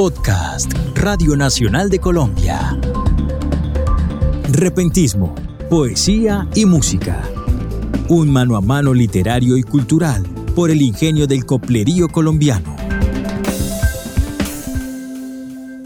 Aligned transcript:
Podcast 0.00 0.72
Radio 0.94 1.36
Nacional 1.36 1.90
de 1.90 1.98
Colombia. 1.98 2.74
Repentismo, 4.50 5.34
poesía 5.68 6.48
y 6.54 6.64
música. 6.64 7.22
Un 8.08 8.32
mano 8.32 8.56
a 8.56 8.62
mano 8.62 8.94
literario 8.94 9.58
y 9.58 9.62
cultural 9.62 10.22
por 10.56 10.70
el 10.70 10.80
ingenio 10.80 11.26
del 11.26 11.44
coplerío 11.44 12.08
colombiano. 12.08 12.74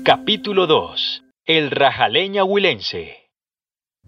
Capítulo 0.05 0.69
2. 0.69 1.25
El 1.47 1.73
rajaleña 1.73 2.45
huilense. 2.45 3.17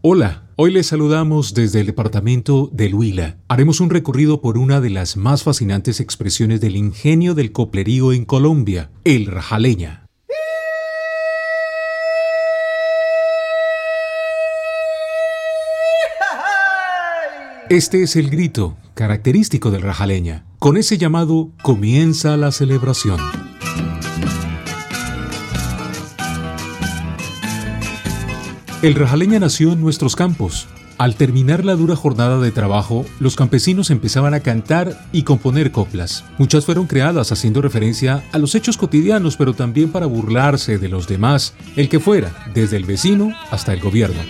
Hola, 0.02 0.45
hoy 0.58 0.72
les 0.72 0.86
saludamos 0.86 1.52
desde 1.52 1.80
el 1.80 1.86
departamento 1.86 2.70
de 2.72 2.92
Huila. 2.92 3.36
Haremos 3.46 3.80
un 3.80 3.90
recorrido 3.90 4.40
por 4.40 4.56
una 4.56 4.80
de 4.80 4.90
las 4.90 5.16
más 5.16 5.42
fascinantes 5.42 6.00
expresiones 6.00 6.60
del 6.62 6.76
ingenio 6.76 7.34
del 7.34 7.52
coplerío 7.52 8.12
en 8.12 8.24
Colombia, 8.24 8.90
el 9.04 9.26
rajaleña. 9.26 10.06
Este 17.68 18.02
es 18.02 18.16
el 18.16 18.30
grito 18.30 18.76
característico 18.94 19.70
del 19.70 19.82
rajaleña. 19.82 20.46
Con 20.58 20.76
ese 20.76 20.96
llamado 20.96 21.50
comienza 21.62 22.36
la 22.36 22.50
celebración. 22.50 23.18
El 28.86 28.94
rajaleña 28.94 29.40
nació 29.40 29.72
en 29.72 29.80
nuestros 29.80 30.14
campos. 30.14 30.68
Al 30.96 31.16
terminar 31.16 31.64
la 31.64 31.74
dura 31.74 31.96
jornada 31.96 32.38
de 32.38 32.52
trabajo, 32.52 33.04
los 33.18 33.34
campesinos 33.34 33.90
empezaban 33.90 34.32
a 34.32 34.38
cantar 34.38 35.08
y 35.10 35.24
componer 35.24 35.72
coplas. 35.72 36.22
Muchas 36.38 36.66
fueron 36.66 36.86
creadas 36.86 37.32
haciendo 37.32 37.60
referencia 37.60 38.22
a 38.30 38.38
los 38.38 38.54
hechos 38.54 38.76
cotidianos, 38.76 39.36
pero 39.36 39.54
también 39.54 39.90
para 39.90 40.06
burlarse 40.06 40.78
de 40.78 40.88
los 40.88 41.08
demás, 41.08 41.54
el 41.74 41.88
que 41.88 41.98
fuera, 41.98 42.30
desde 42.54 42.76
el 42.76 42.84
vecino 42.84 43.32
hasta 43.50 43.72
el 43.72 43.80
gobierno. 43.80 44.20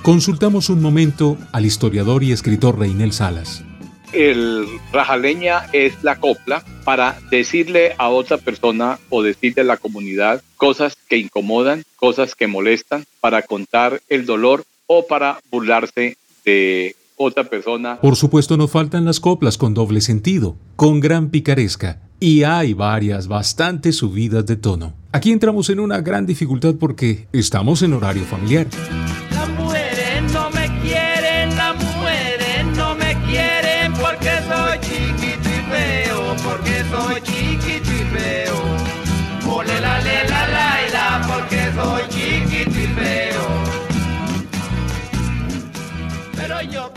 Consultamos 0.00 0.70
un 0.70 0.80
momento 0.80 1.36
al 1.52 1.66
historiador 1.66 2.24
y 2.24 2.32
escritor 2.32 2.78
Reinel 2.78 3.12
Salas. 3.12 3.62
El 4.12 4.66
rajaleña 4.92 5.66
es 5.72 6.02
la 6.02 6.16
copla 6.16 6.64
para 6.84 7.18
decirle 7.30 7.94
a 7.98 8.08
otra 8.08 8.38
persona 8.38 8.98
o 9.10 9.22
decirle 9.22 9.62
a 9.62 9.66
la 9.66 9.76
comunidad 9.76 10.42
cosas 10.56 10.96
que 11.08 11.18
incomodan, 11.18 11.84
cosas 11.96 12.34
que 12.34 12.46
molestan, 12.46 13.04
para 13.20 13.42
contar 13.42 14.00
el 14.08 14.24
dolor 14.24 14.64
o 14.86 15.06
para 15.06 15.40
burlarse 15.50 16.16
de 16.44 16.96
otra 17.16 17.44
persona. 17.44 18.00
Por 18.00 18.16
supuesto 18.16 18.56
no 18.56 18.68
faltan 18.68 19.04
las 19.04 19.20
coplas 19.20 19.58
con 19.58 19.74
doble 19.74 20.00
sentido, 20.00 20.56
con 20.76 21.00
gran 21.00 21.30
picaresca, 21.30 22.00
y 22.20 22.44
hay 22.44 22.72
varias 22.72 23.28
bastante 23.28 23.92
subidas 23.92 24.46
de 24.46 24.56
tono. 24.56 24.94
Aquí 25.12 25.32
entramos 25.32 25.68
en 25.70 25.80
una 25.80 26.00
gran 26.00 26.26
dificultad 26.26 26.74
porque 26.78 27.26
estamos 27.32 27.82
en 27.82 27.92
horario 27.92 28.24
familiar. 28.24 28.66
porque 36.48 36.84
soy 36.90 37.20
chiquitipeo. 37.22 38.56
Ole 39.46 39.80
la 39.80 39.98
le 40.00 40.28
la 40.28 40.42
la 40.54 40.68
y 40.86 40.90
la 40.92 41.08
porque 41.28 41.60
soy 41.76 42.02
chiquitipeo. 42.08 43.44
Pero 46.36 46.62
yo 46.62 46.92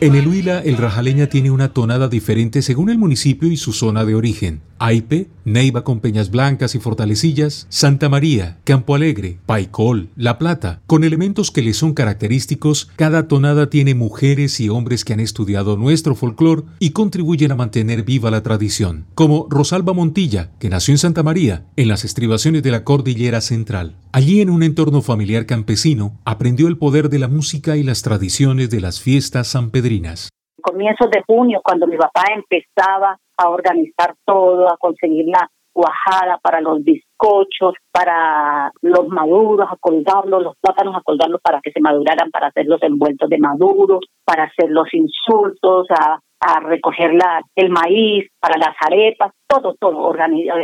en 0.00 0.14
el 0.14 0.26
Huila, 0.26 0.60
el 0.60 0.78
rajaleña 0.78 1.26
tiene 1.26 1.50
una 1.50 1.74
tonada 1.74 2.08
diferente 2.08 2.62
según 2.62 2.88
el 2.88 2.96
municipio 2.96 3.50
y 3.50 3.58
su 3.58 3.74
zona 3.74 4.06
de 4.06 4.14
origen. 4.14 4.62
Aipe, 4.78 5.28
Neiva 5.44 5.84
con 5.84 6.00
Peñas 6.00 6.30
Blancas 6.30 6.74
y 6.74 6.78
Fortalecillas, 6.78 7.66
Santa 7.68 8.08
María, 8.08 8.56
Campo 8.64 8.94
Alegre, 8.94 9.38
Paicol, 9.44 10.08
La 10.16 10.38
Plata. 10.38 10.80
Con 10.86 11.04
elementos 11.04 11.50
que 11.50 11.60
le 11.60 11.74
son 11.74 11.92
característicos, 11.92 12.88
cada 12.96 13.28
tonada 13.28 13.68
tiene 13.68 13.94
mujeres 13.94 14.58
y 14.58 14.70
hombres 14.70 15.04
que 15.04 15.12
han 15.12 15.20
estudiado 15.20 15.76
nuestro 15.76 16.14
folclore 16.14 16.62
y 16.78 16.90
contribuyen 16.90 17.52
a 17.52 17.56
mantener 17.56 18.04
viva 18.04 18.30
la 18.30 18.42
tradición, 18.42 19.04
como 19.14 19.46
Rosalba 19.50 19.92
Montilla, 19.92 20.50
que 20.58 20.70
nació 20.70 20.94
en 20.94 20.98
Santa 20.98 21.22
María, 21.22 21.66
en 21.76 21.88
las 21.88 22.06
estribaciones 22.06 22.62
de 22.62 22.70
la 22.70 22.82
Cordillera 22.82 23.42
Central. 23.42 23.96
Allí, 24.12 24.40
en 24.40 24.48
un 24.48 24.62
entorno 24.62 25.02
familiar 25.02 25.44
campesino, 25.44 26.18
aprendió 26.24 26.68
el 26.68 26.78
poder 26.78 27.10
de 27.10 27.18
la 27.18 27.28
música 27.28 27.76
y 27.76 27.82
las 27.82 28.00
tradiciones 28.00 28.70
de 28.70 28.80
las 28.80 29.00
fiestas 29.00 29.49
sanpedrinas 29.50 30.30
comienzos 30.60 31.10
de 31.10 31.22
junio, 31.26 31.60
cuando 31.64 31.86
mi 31.86 31.96
papá 31.96 32.24
empezaba 32.34 33.18
a 33.36 33.48
organizar 33.48 34.14
todo, 34.24 34.68
a 34.68 34.76
conseguir 34.76 35.26
la 35.26 35.48
cuajada 35.72 36.38
para 36.42 36.60
los 36.60 36.82
bizcochos, 36.84 37.74
para 37.92 38.70
los 38.82 39.08
maduros, 39.08 39.66
a 39.70 39.76
colgarlos, 39.80 40.42
los 40.42 40.54
plátanos, 40.60 40.96
a 40.96 41.02
colgarlos 41.02 41.40
para 41.42 41.60
que 41.60 41.72
se 41.72 41.80
maduraran, 41.80 42.30
para 42.30 42.48
hacer 42.48 42.66
los 42.66 42.82
envueltos 42.82 43.28
de 43.30 43.38
maduros, 43.38 44.00
para 44.24 44.44
hacer 44.44 44.70
los 44.70 44.92
insultos, 44.92 45.86
a, 45.90 46.18
a 46.40 46.60
recoger 46.60 47.14
la, 47.14 47.42
el 47.54 47.70
maíz, 47.70 48.26
para 48.40 48.58
las 48.58 48.74
arepas, 48.80 49.32
todo, 49.46 49.74
todo. 49.78 50.14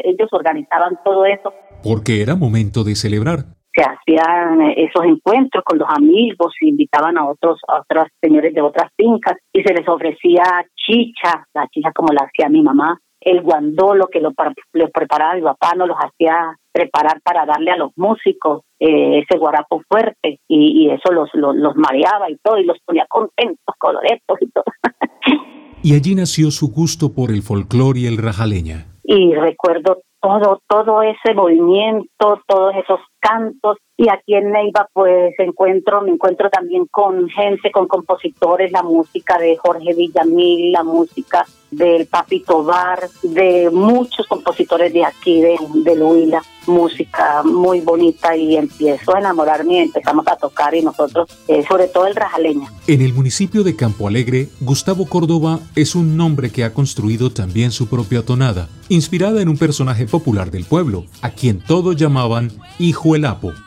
ellos 0.04 0.28
organizaban 0.32 0.98
todo 1.04 1.24
eso. 1.24 1.52
Porque 1.82 2.20
era 2.20 2.34
momento 2.34 2.84
de 2.84 2.96
celebrar 2.96 3.44
se 3.76 3.82
hacían 3.82 4.62
esos 4.76 5.04
encuentros 5.04 5.62
con 5.64 5.78
los 5.78 5.88
amigos, 5.90 6.54
se 6.58 6.66
invitaban 6.66 7.18
a 7.18 7.28
otros, 7.28 7.60
a 7.68 7.80
otros 7.80 8.08
señores 8.22 8.54
de 8.54 8.62
otras 8.62 8.90
fincas 8.96 9.36
y 9.52 9.62
se 9.62 9.74
les 9.74 9.86
ofrecía 9.86 10.42
chicha, 10.74 11.46
la 11.54 11.68
chicha 11.68 11.90
como 11.94 12.08
la 12.12 12.26
hacía 12.26 12.48
mi 12.48 12.62
mamá, 12.62 12.98
el 13.20 13.42
guandolo 13.42 14.06
que 14.06 14.20
lo, 14.20 14.32
preparaba 14.92 15.34
mi 15.34 15.42
papá, 15.42 15.74
nos 15.76 15.88
los 15.88 15.96
hacía 15.98 16.56
preparar 16.72 17.20
para 17.22 17.44
darle 17.44 17.70
a 17.70 17.76
los 17.76 17.90
músicos 17.96 18.62
eh, 18.78 19.18
ese 19.18 19.38
guarapo 19.38 19.82
fuerte 19.88 20.40
y, 20.48 20.88
eso 20.90 21.12
los, 21.12 21.28
los, 21.34 21.56
los, 21.56 21.76
mareaba 21.76 22.30
y 22.30 22.36
todo 22.42 22.58
y 22.58 22.64
los 22.64 22.78
ponía 22.84 23.06
contentos, 23.08 23.74
coloretos 23.78 24.38
y 24.40 24.50
todo. 24.50 24.64
y 25.82 25.94
allí 25.94 26.14
nació 26.14 26.50
su 26.50 26.70
gusto 26.72 27.14
por 27.14 27.30
el 27.30 27.42
folclore 27.42 28.00
y 28.00 28.06
el 28.06 28.18
rajaleña. 28.18 28.86
Y 29.02 29.34
recuerdo 29.34 30.02
todo, 30.20 30.60
todo 30.68 31.02
ese 31.02 31.34
movimiento, 31.34 32.42
todos 32.46 32.74
esos 32.76 33.00
cantos. 33.26 33.78
Y 33.98 34.08
aquí 34.10 34.34
en 34.34 34.52
Neiva 34.52 34.88
pues 34.92 35.34
encuentro, 35.38 36.02
me 36.02 36.10
encuentro 36.10 36.50
también 36.50 36.86
con 36.90 37.28
gente, 37.30 37.70
con 37.72 37.88
compositores, 37.88 38.70
la 38.70 38.82
música 38.82 39.38
de 39.38 39.56
Jorge 39.56 39.94
Villamil, 39.94 40.70
la 40.70 40.84
música 40.84 41.46
del 41.70 42.06
Papito 42.06 42.62
Bar, 42.62 43.08
de 43.22 43.70
muchos 43.70 44.26
compositores 44.26 44.92
de 44.92 45.04
aquí, 45.04 45.40
de, 45.40 45.56
de 45.74 45.96
Luila, 45.96 46.42
música 46.66 47.42
muy 47.42 47.80
bonita 47.80 48.36
y 48.36 48.56
empiezo 48.56 49.14
a 49.14 49.20
enamorarme 49.20 49.74
y 49.74 49.78
empezamos 49.78 50.26
a 50.28 50.36
tocar 50.36 50.74
y 50.74 50.82
nosotros, 50.82 51.28
eh, 51.48 51.64
sobre 51.68 51.88
todo 51.88 52.06
el 52.06 52.14
rajaleña. 52.14 52.70
En 52.86 53.00
el 53.00 53.12
municipio 53.12 53.62
de 53.64 53.76
Campo 53.76 54.08
Alegre, 54.08 54.48
Gustavo 54.60 55.06
Córdoba 55.06 55.60
es 55.74 55.94
un 55.94 56.16
nombre 56.16 56.50
que 56.50 56.64
ha 56.64 56.74
construido 56.74 57.30
también 57.30 57.70
su 57.70 57.88
propia 57.88 58.24
tonada, 58.24 58.68
inspirada 58.88 59.42
en 59.42 59.48
un 59.48 59.58
personaje 59.58 60.06
popular 60.06 60.50
del 60.50 60.64
pueblo, 60.64 61.04
a 61.22 61.30
quien 61.30 61.60
todos 61.60 61.96
llamaban 61.96 62.50
Hijo 62.78 63.15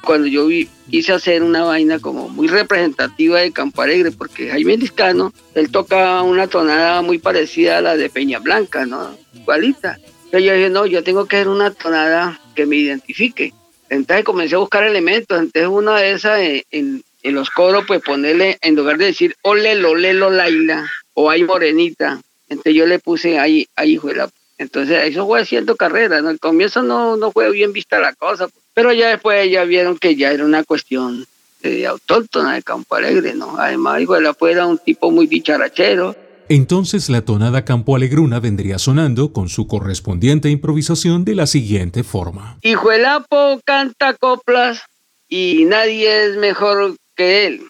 Cuando 0.01 0.27
yo 0.27 0.47
vi, 0.47 0.69
quise 0.89 1.13
hacer 1.13 1.43
una 1.43 1.63
vaina 1.63 1.99
como 1.99 2.29
muy 2.29 2.47
representativa 2.47 3.39
de 3.39 3.51
Campo 3.51 3.81
Alegre, 3.81 4.11
porque 4.11 4.49
Jaime 4.49 4.77
Liscano, 4.77 5.33
él 5.55 5.71
toca 5.71 6.21
una 6.21 6.47
tonada 6.47 7.01
muy 7.01 7.17
parecida 7.17 7.77
a 7.77 7.81
la 7.81 7.97
de 7.97 8.09
Peña 8.09 8.39
Blanca, 8.39 8.85
¿no? 8.85 9.15
Igualita. 9.33 9.99
Entonces 10.25 10.43
yo 10.43 10.53
dije, 10.53 10.69
no, 10.69 10.85
yo 10.85 11.03
tengo 11.03 11.25
que 11.25 11.37
hacer 11.37 11.47
una 11.47 11.71
tonada 11.71 12.39
que 12.55 12.65
me 12.65 12.75
identifique. 12.75 13.53
Entonces 13.89 14.23
comencé 14.23 14.55
a 14.55 14.59
buscar 14.59 14.83
elementos, 14.83 15.39
entonces 15.39 15.69
una 15.69 15.97
de 15.97 16.11
esas 16.11 16.39
en, 16.39 17.03
en, 17.23 17.35
los 17.35 17.49
coros, 17.49 17.85
pues 17.87 18.01
ponerle, 18.01 18.57
en 18.61 18.75
lugar 18.75 18.97
de 18.97 19.05
decir 19.05 19.35
ole, 19.41 19.73
lo, 19.75 19.95
laila, 19.95 20.87
o 21.13 21.29
ay, 21.29 21.43
morenita, 21.43 22.21
entonces 22.49 22.75
yo 22.75 22.85
le 22.85 22.99
puse 22.99 23.39
ahí, 23.39 23.67
ahí, 23.75 23.93
hijo 23.93 24.09
Entonces 24.57 25.05
eso 25.05 25.25
fue 25.25 25.41
haciendo 25.41 25.75
carrera, 25.75 26.21
¿no? 26.21 26.29
Al 26.29 26.39
comienzo 26.39 26.83
no, 26.83 27.17
no 27.17 27.31
fue 27.31 27.49
bien 27.51 27.73
vista 27.73 27.99
la 27.99 28.13
cosa, 28.13 28.47
pero 28.79 28.93
ya 28.93 29.09
después 29.09 29.51
ya 29.51 29.65
vieron 29.65 29.97
que 29.97 30.15
ya 30.15 30.31
era 30.31 30.45
una 30.45 30.63
cuestión 30.63 31.25
de 31.61 31.85
autóctona 31.85 32.53
de 32.53 32.63
Campo 32.63 32.95
Alegre, 32.95 33.33
¿no? 33.33 33.57
Además, 33.59 34.01
la 34.07 34.33
era 34.49 34.65
un 34.67 34.77
tipo 34.77 35.11
muy 35.11 35.27
dicharachero. 35.27 36.15
Entonces 36.47 37.09
la 37.09 37.19
tonada 37.25 37.65
Campo 37.65 37.97
Alegruna 37.97 38.39
vendría 38.39 38.79
sonando 38.79 39.33
con 39.33 39.49
su 39.49 39.67
correspondiente 39.67 40.49
improvisación 40.49 41.25
de 41.25 41.35
la 41.35 41.45
siguiente 41.45 42.05
forma. 42.05 42.57
Hijo 42.61 42.93
el 42.93 43.03
Apo 43.03 43.59
canta 43.65 44.13
coplas 44.13 44.81
y 45.27 45.65
nadie 45.65 46.27
es 46.27 46.37
mejor 46.37 46.95
que 47.17 47.47
él. 47.47 47.63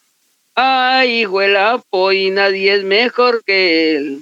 Ay, 0.53 1.21
hijo 1.21 1.41
el 1.41 1.57
Apo 1.57 2.11
y 2.11 2.29
nadie 2.29 2.75
es 2.75 2.83
mejor 2.83 3.41
que 3.43 3.95
él. 3.95 4.21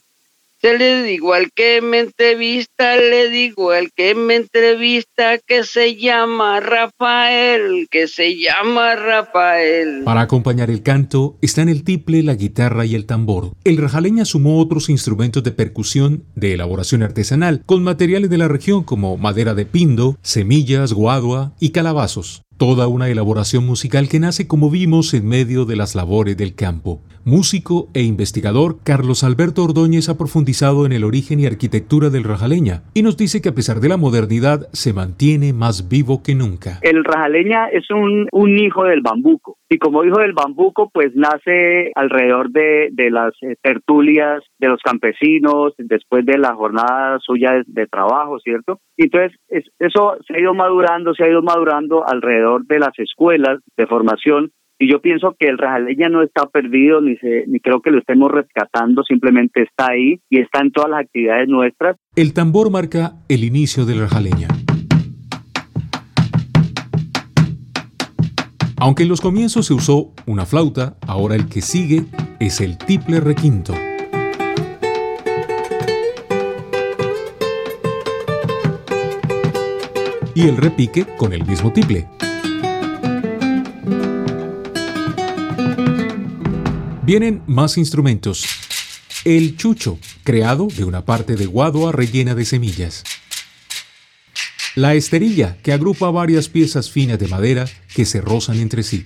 Se 0.60 0.76
le 0.76 1.04
digo 1.04 1.36
al 1.36 1.52
que 1.52 1.82
me 1.82 2.00
entrevista, 2.00 2.96
le 2.96 3.30
digo 3.30 3.70
al 3.70 3.92
que 3.92 4.16
me 4.16 4.36
entrevista 4.36 5.38
que 5.38 5.64
se 5.64 5.96
llama 5.96 6.60
Rafael, 6.60 7.88
que 7.92 8.08
se 8.08 8.36
llama 8.40 8.96
Rafael. 8.96 10.04
Para 10.04 10.22
acompañar 10.22 10.72
el 10.72 10.82
canto 10.82 11.38
están 11.44 11.70
el 11.70 11.84
tiple, 11.84 12.24
la 12.24 12.34
guitarra 12.34 12.86
y 12.86 12.96
el 12.96 13.06
tambor. 13.06 13.52
El 13.66 13.78
rajaleña 13.78 14.26
sumó 14.26 14.60
otros 14.60 14.90
instrumentos 14.90 15.44
de 15.44 15.52
percusión 15.52 16.24
de 16.34 16.56
elaboración 16.56 17.04
artesanal 17.04 17.62
con 17.68 17.84
materiales 17.84 18.32
de 18.32 18.40
la 18.40 18.48
región 18.48 18.84
como 18.84 19.16
madera 19.18 19.54
de 19.54 19.68
pindo, 19.68 20.18
semillas, 20.24 20.92
guadua 20.92 21.54
y 21.60 21.70
calabazos. 21.70 22.47
Toda 22.58 22.88
una 22.88 23.08
elaboración 23.08 23.68
musical 23.68 24.10
que 24.10 24.20
nace 24.20 24.48
como 24.48 24.72
vimos 24.72 25.14
en 25.14 25.30
medio 25.30 25.66
de 25.66 25.76
las 25.76 25.94
labores 25.94 26.36
del 26.38 26.56
campo. 26.56 27.04
Músico 27.24 27.90
e 27.94 28.02
investigador, 28.02 28.78
Carlos 28.84 29.24
Alberto 29.24 29.64
Ordóñez 29.64 30.10
ha 30.10 30.18
profundizado 30.18 30.88
en 30.88 30.92
el 30.92 31.04
origen 31.04 31.40
y 31.40 31.46
arquitectura 31.46 32.10
del 32.10 32.24
rajaleña 32.24 32.82
y 32.96 33.04
nos 33.04 33.16
dice 33.16 33.44
que 33.44 33.50
a 33.50 33.54
pesar 33.54 33.80
de 33.80 33.90
la 33.90 33.98
modernidad 33.98 34.70
se 34.72 34.92
mantiene 34.92 35.54
más 35.54 35.88
vivo 35.88 36.24
que 36.24 36.34
nunca. 36.34 36.80
El 36.82 37.04
rajaleña 37.04 37.68
es 37.68 37.92
un, 37.92 38.28
un 38.32 38.58
hijo 38.58 38.86
del 38.86 39.02
bambuco 39.02 39.58
y 39.70 39.78
como 39.78 40.04
hijo 40.04 40.20
del 40.20 40.34
bambuco 40.34 40.90
pues 40.92 41.14
nace 41.16 41.92
alrededor 41.94 42.50
de, 42.50 42.90
de 42.92 43.12
las 43.12 43.34
eh, 43.42 43.56
tertulias 43.62 44.42
de 44.58 44.70
los 44.70 44.82
campesinos 44.82 45.74
después 45.78 46.26
de 46.26 46.38
la 46.38 46.56
jornada 46.56 47.20
suya 47.20 47.62
de, 47.68 47.88
trabajo, 47.88 48.40
¿cierto? 48.40 48.80
Entonces 48.96 49.38
es, 49.50 49.66
eso 49.80 50.18
se 50.26 50.36
ha 50.36 50.40
ido 50.40 50.54
madurando, 50.54 51.14
se 51.14 51.26
ha 51.26 51.30
ido 51.30 51.42
madurando 51.42 52.08
alrededor 52.08 52.47
de 52.68 52.80
las 52.80 52.98
escuelas 52.98 53.60
de 53.76 53.88
formación 53.88 54.52
y 54.80 54.92
yo 54.92 55.02
pienso 55.02 55.36
que 55.40 55.48
el 55.48 55.58
rajaleña 55.58 56.08
no 56.08 56.22
está 56.22 56.46
perdido, 56.48 57.02
ni, 57.02 57.18
ni 57.48 57.60
creo 57.60 57.82
que 57.82 57.90
lo 57.90 57.98
estemos 57.98 58.32
rescatando, 58.32 59.02
simplemente 59.04 59.64
está 59.64 59.88
ahí 59.92 60.22
y 60.30 60.40
está 60.40 60.62
en 60.62 60.72
todas 60.72 60.92
las 60.92 61.00
actividades 61.02 61.48
nuestras. 61.50 61.98
El 62.16 62.34
tambor 62.34 62.70
marca 62.70 63.14
el 63.28 63.44
inicio 63.44 63.86
del 63.86 64.02
rajaleña. 64.02 64.50
Aunque 68.80 69.04
en 69.04 69.10
los 69.10 69.22
comienzos 69.22 69.66
se 69.66 69.74
usó 69.74 70.14
una 70.28 70.46
flauta, 70.46 70.98
ahora 71.08 71.36
el 71.36 71.50
que 71.50 71.62
sigue 71.62 72.06
es 72.40 72.62
el 72.62 72.78
tiple 72.78 73.20
requinto. 73.20 73.74
Y 80.36 80.48
el 80.48 80.58
repique 80.58 81.08
con 81.18 81.34
el 81.34 81.44
mismo 81.48 81.74
tiple. 81.74 82.06
Vienen 87.08 87.42
más 87.48 87.78
instrumentos. 87.78 88.46
El 89.24 89.56
chucho, 89.56 89.98
creado 90.26 90.68
de 90.68 90.84
una 90.84 91.06
parte 91.06 91.38
de 91.38 91.46
guadua 91.46 91.94
rellena 91.94 92.36
de 92.36 92.44
semillas. 92.44 93.06
La 94.76 94.94
esterilla, 94.94 95.58
que 95.64 95.72
agrupa 95.72 96.12
varias 96.12 96.50
piezas 96.50 96.92
finas 96.92 97.18
de 97.18 97.30
madera 97.30 97.64
que 97.96 98.04
se 98.04 98.20
rozan 98.20 98.60
entre 98.60 98.84
sí. 98.84 99.06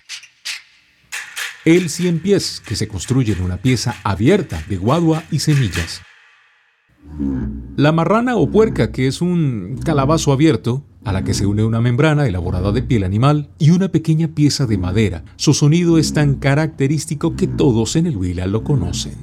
El 1.63 1.91
cien 1.91 2.17
pies, 2.17 2.59
que 2.65 2.75
se 2.75 2.87
construye 2.87 3.33
en 3.33 3.43
una 3.43 3.57
pieza 3.57 3.95
abierta 4.03 4.63
de 4.67 4.77
guadua 4.77 5.23
y 5.29 5.37
semillas. 5.37 6.01
La 7.77 7.91
marrana 7.91 8.35
o 8.35 8.49
puerca, 8.49 8.91
que 8.91 9.05
es 9.05 9.21
un 9.21 9.79
calabazo 9.85 10.31
abierto 10.31 10.83
a 11.03 11.11
la 11.11 11.23
que 11.23 11.33
se 11.33 11.45
une 11.45 11.63
una 11.63 11.81
membrana 11.81 12.27
elaborada 12.27 12.71
de 12.71 12.83
piel 12.83 13.03
animal 13.03 13.49
y 13.57 13.71
una 13.71 13.89
pequeña 13.89 14.29
pieza 14.29 14.65
de 14.65 14.77
madera. 14.77 15.23
Su 15.35 15.53
sonido 15.53 15.97
es 15.97 16.13
tan 16.13 16.35
característico 16.35 17.35
que 17.35 17.47
todos 17.47 17.95
en 17.95 18.07
el 18.07 18.17
Huila 18.17 18.47
lo 18.47 18.63
conocen. 18.63 19.15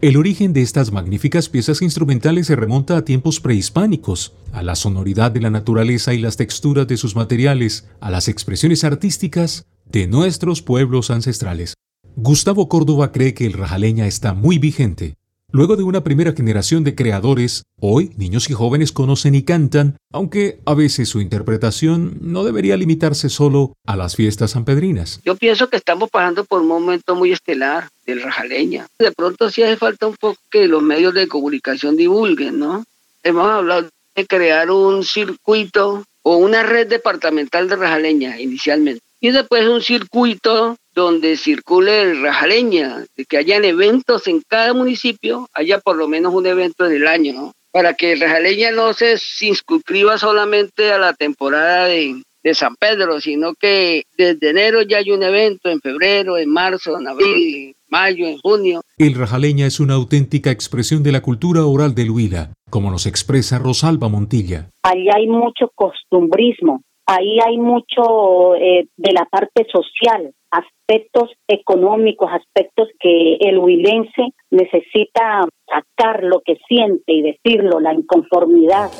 El 0.00 0.18
origen 0.18 0.52
de 0.52 0.60
estas 0.60 0.92
magníficas 0.92 1.48
piezas 1.48 1.80
instrumentales 1.80 2.46
se 2.48 2.56
remonta 2.56 2.96
a 2.98 3.04
tiempos 3.06 3.40
prehispánicos, 3.40 4.34
a 4.52 4.62
la 4.62 4.74
sonoridad 4.74 5.32
de 5.32 5.40
la 5.40 5.48
naturaleza 5.48 6.12
y 6.12 6.18
las 6.18 6.36
texturas 6.36 6.86
de 6.86 6.98
sus 6.98 7.16
materiales, 7.16 7.88
a 8.00 8.10
las 8.10 8.28
expresiones 8.28 8.84
artísticas 8.84 9.66
de 9.86 10.06
nuestros 10.06 10.60
pueblos 10.60 11.10
ancestrales. 11.10 11.72
Gustavo 12.16 12.68
Córdoba 12.68 13.12
cree 13.12 13.32
que 13.32 13.46
el 13.46 13.54
rajaleña 13.54 14.06
está 14.06 14.34
muy 14.34 14.58
vigente 14.58 15.14
Luego 15.54 15.76
de 15.76 15.84
una 15.84 16.02
primera 16.02 16.32
generación 16.32 16.82
de 16.82 16.96
creadores, 16.96 17.62
hoy 17.80 18.10
niños 18.16 18.50
y 18.50 18.54
jóvenes 18.54 18.90
conocen 18.90 19.36
y 19.36 19.44
cantan, 19.44 19.96
aunque 20.10 20.58
a 20.66 20.74
veces 20.74 21.08
su 21.08 21.20
interpretación 21.20 22.18
no 22.20 22.42
debería 22.42 22.76
limitarse 22.76 23.28
solo 23.28 23.72
a 23.86 23.94
las 23.94 24.16
fiestas 24.16 24.50
sanpedrinas. 24.50 25.20
Yo 25.24 25.36
pienso 25.36 25.68
que 25.68 25.76
estamos 25.76 26.10
pasando 26.10 26.44
por 26.44 26.60
un 26.60 26.66
momento 26.66 27.14
muy 27.14 27.30
estelar 27.30 27.88
del 28.04 28.20
rajaleña. 28.20 28.88
De 28.98 29.12
pronto 29.12 29.48
sí 29.48 29.62
hace 29.62 29.76
falta 29.76 30.08
un 30.08 30.16
poco 30.16 30.40
que 30.50 30.66
los 30.66 30.82
medios 30.82 31.14
de 31.14 31.28
comunicación 31.28 31.96
divulguen, 31.96 32.58
¿no? 32.58 32.84
Hemos 33.22 33.48
hablado 33.48 33.88
de 34.16 34.26
crear 34.26 34.72
un 34.72 35.04
circuito 35.04 36.04
o 36.22 36.36
una 36.36 36.64
red 36.64 36.88
departamental 36.88 37.68
de 37.68 37.76
rajaleña 37.76 38.40
inicialmente. 38.40 39.02
Y 39.20 39.30
después 39.30 39.68
un 39.68 39.82
circuito 39.82 40.76
donde 40.94 41.36
circule 41.36 42.02
el 42.02 42.22
rajaleña, 42.22 43.04
de 43.16 43.24
que 43.24 43.36
hayan 43.36 43.64
eventos 43.64 44.26
en 44.28 44.42
cada 44.46 44.72
municipio, 44.72 45.48
haya 45.52 45.78
por 45.78 45.96
lo 45.96 46.08
menos 46.08 46.34
un 46.34 46.46
evento 46.46 46.86
en 46.86 46.92
el 46.92 47.08
año, 47.08 47.32
¿no? 47.32 47.52
Para 47.72 47.94
que 47.94 48.12
el 48.12 48.20
rajaleña 48.20 48.70
no 48.70 48.92
se 48.92 49.16
inscriba 49.40 50.16
solamente 50.18 50.92
a 50.92 50.98
la 50.98 51.12
temporada 51.12 51.86
de, 51.86 52.22
de 52.44 52.54
San 52.54 52.76
Pedro, 52.76 53.20
sino 53.20 53.54
que 53.54 54.04
desde 54.16 54.50
enero 54.50 54.82
ya 54.82 54.98
hay 54.98 55.10
un 55.10 55.22
evento, 55.22 55.70
en 55.70 55.80
febrero, 55.80 56.36
en 56.36 56.50
marzo, 56.50 56.98
en 57.00 57.08
abril, 57.08 57.54
en 57.54 57.74
mayo, 57.88 58.26
en 58.26 58.38
junio. 58.38 58.82
El 58.98 59.14
rajaleña 59.14 59.66
es 59.66 59.80
una 59.80 59.94
auténtica 59.94 60.50
expresión 60.50 61.02
de 61.02 61.10
la 61.10 61.22
cultura 61.22 61.64
oral 61.64 61.94
del 61.94 62.10
Huila, 62.10 62.52
como 62.68 62.90
nos 62.90 63.06
expresa 63.06 63.58
Rosalba 63.58 64.08
Montilla. 64.08 64.68
Ahí 64.82 65.08
hay 65.08 65.26
mucho 65.26 65.70
costumbrismo, 65.74 66.82
ahí 67.06 67.38
hay 67.44 67.56
mucho 67.56 68.54
eh, 68.56 68.86
de 68.96 69.12
la 69.12 69.24
parte 69.24 69.66
social, 69.72 70.30
aspectos 70.54 71.30
económicos, 71.48 72.30
aspectos 72.30 72.88
que 73.00 73.36
el 73.40 73.58
huilense 73.58 74.34
necesita 74.50 75.46
sacar 75.66 76.22
lo 76.22 76.42
que 76.44 76.56
siente 76.68 77.12
y 77.12 77.22
decirlo, 77.22 77.80
la 77.80 77.94
inconformidad. 77.94 78.90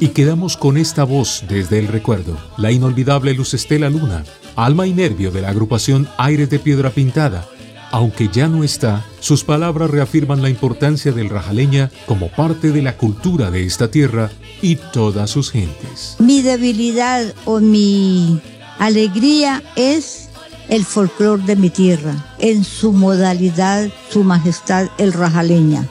Y 0.00 0.08
quedamos 0.08 0.56
con 0.56 0.76
esta 0.76 1.04
voz 1.04 1.44
desde 1.48 1.78
el 1.78 1.88
recuerdo, 1.88 2.36
la 2.58 2.72
inolvidable 2.72 3.34
Luz 3.34 3.54
Estela 3.54 3.90
Luna, 3.90 4.24
alma 4.56 4.86
y 4.86 4.92
nervio 4.92 5.30
de 5.30 5.42
la 5.42 5.50
agrupación 5.50 6.06
Aires 6.18 6.50
de 6.50 6.58
Piedra 6.58 6.90
Pintada. 6.90 7.44
Aunque 7.92 8.28
ya 8.28 8.46
no 8.46 8.62
está, 8.62 9.04
sus 9.18 9.42
palabras 9.42 9.90
reafirman 9.90 10.42
la 10.42 10.48
importancia 10.48 11.10
del 11.10 11.28
rajaleña 11.28 11.90
como 12.06 12.28
parte 12.28 12.70
de 12.70 12.82
la 12.82 12.96
cultura 12.96 13.50
de 13.50 13.64
esta 13.64 13.90
tierra 13.90 14.30
y 14.62 14.76
todas 14.92 15.30
sus 15.30 15.50
gentes. 15.50 16.16
Mi 16.20 16.40
debilidad 16.40 17.34
o 17.46 17.58
mi 17.58 18.40
alegría 18.80 19.62
es 19.76 20.30
el 20.68 20.84
folclor 20.84 21.44
de 21.44 21.54
mi 21.54 21.68
tierra, 21.68 22.34
en 22.38 22.64
su 22.64 22.92
modalidad, 22.92 23.88
su 24.10 24.24
majestad, 24.24 24.88
el 24.98 25.12
rajaleña. 25.12 25.86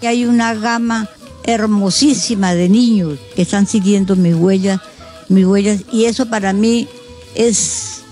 Y 0.00 0.06
hay 0.06 0.24
una 0.24 0.54
gama 0.54 1.08
hermosísima 1.44 2.54
de 2.54 2.68
niños 2.68 3.18
que 3.36 3.42
están 3.42 3.66
siguiendo 3.66 4.16
mis 4.16 4.34
huellas, 4.34 4.80
mis 5.28 5.44
huellas, 5.44 5.82
y 5.92 6.06
eso 6.06 6.26
para 6.26 6.52
mí 6.52 6.88
es 7.34 8.02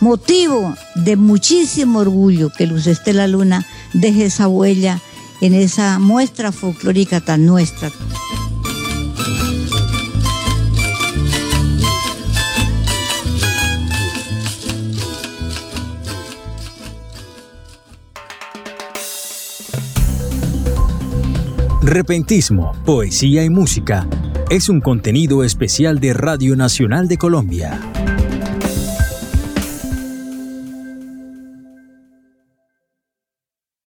motivo 0.00 0.74
de 0.96 1.16
muchísimo 1.16 2.00
orgullo 2.00 2.50
que 2.50 2.66
Luz 2.66 2.86
Estela 2.86 3.28
Luna 3.28 3.64
deje 3.92 4.26
esa 4.26 4.48
huella 4.48 5.00
en 5.40 5.54
esa 5.54 6.00
muestra 6.00 6.50
folclórica 6.50 7.20
tan 7.20 7.46
nuestra. 7.46 7.92
Repentismo, 21.88 22.74
poesía 22.84 23.44
y 23.44 23.48
música 23.48 24.06
es 24.50 24.68
un 24.68 24.82
contenido 24.82 25.42
especial 25.42 26.00
de 26.00 26.12
Radio 26.12 26.54
Nacional 26.54 27.08
de 27.08 27.16
Colombia. 27.16 27.80